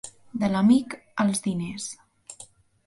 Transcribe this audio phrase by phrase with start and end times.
[0.43, 0.95] De l'amic,
[1.25, 1.91] els diners.